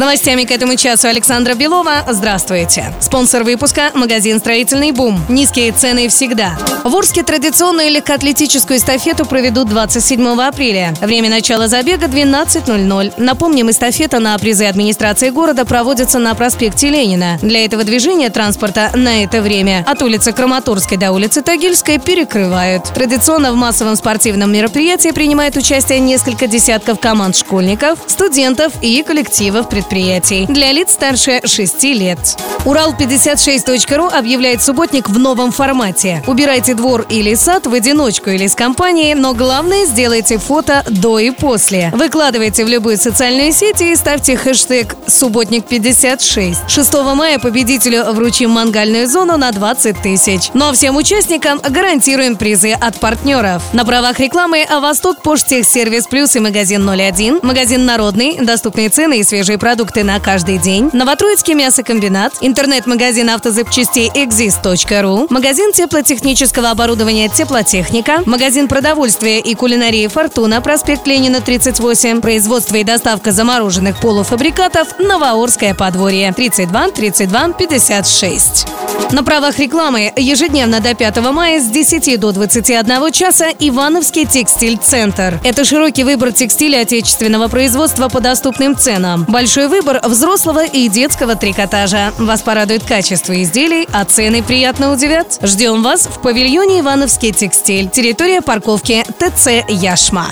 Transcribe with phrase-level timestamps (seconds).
[0.00, 2.06] Новостями к этому часу Александра Белова.
[2.08, 2.94] Здравствуйте.
[3.00, 5.20] Спонсор выпуска– магазин «Строительный бум».
[5.28, 6.56] Низкие цены всегда.
[6.84, 10.94] В Орске традиционную легкоатлетическую эстафету проведут 27 апреля.
[11.02, 13.12] Время начала забега 12.00.
[13.18, 17.38] Напомним, эстафета на призы администрации города проводится на проспекте Ленина.
[17.42, 22.84] Для этого движения транспорта на это время от улицы Краматорской до улицы Тагильской перекрывают.
[22.94, 29.89] Традиционно в массовом спортивном мероприятии принимает участие несколько десятков команд школьников, студентов и коллективов предприятий
[29.90, 32.18] предприятий для лиц старше 6 лет.
[32.64, 36.22] Урал56.ру объявляет субботник в новом формате.
[36.28, 41.30] Убирайте двор или сад в одиночку или с компанией, но главное сделайте фото до и
[41.32, 41.90] после.
[41.92, 46.56] Выкладывайте в любую социальную сеть и ставьте хэштег «Субботник56».
[46.68, 50.50] 6 мая победителю вручим мангальную зону на 20 тысяч.
[50.54, 53.62] Но всем участникам гарантируем призы от партнеров.
[53.72, 59.58] На правах рекламы «Восток Поштехсервис Плюс» и магазин 01, магазин «Народный», доступные цены и свежие
[59.58, 68.68] продукты продукты на каждый день, Новотроицкий мясокомбинат, интернет-магазин автозапчастей exist.ru, магазин теплотехнического оборудования «Теплотехника», магазин
[68.68, 76.90] продовольствия и кулинарии «Фортуна», проспект Ленина, 38, производство и доставка замороженных полуфабрикатов «Новоорское подворье», 32
[76.90, 78.66] 32 56.
[79.12, 85.40] На правах рекламы ежедневно до 5 мая с 10 до 21 часа Ивановский текстиль-центр.
[85.42, 89.24] Это широкий выбор текстиля отечественного производства по доступным ценам.
[89.26, 92.12] Большой выбор взрослого и детского трикотажа.
[92.18, 95.38] Вас порадует качество изделий, а цены приятно удивят.
[95.42, 97.88] Ждем вас в павильоне Ивановский текстиль.
[97.88, 100.28] Территория парковки ТЦ Яшма.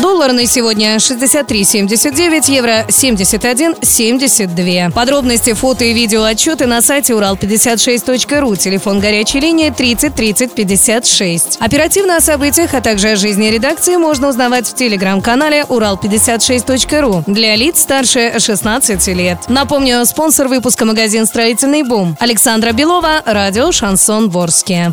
[0.00, 4.92] Доллар на сегодня 63,79, евро 71,72.
[4.92, 8.56] Подробности, фото и видео отчеты на сайте урал56.ру.
[8.56, 11.58] Телефон горячей линии 30 30 56.
[11.60, 17.80] Оперативно о событиях, а также о жизни редакции можно узнавать в телеграм-канале урал56.ру для лиц
[17.80, 18.34] старше
[18.80, 19.38] 16 лет.
[19.48, 24.90] Напомню, спонсор выпуска магазин «Строительный бум» Александра Белова, радио «Шансон Ворске».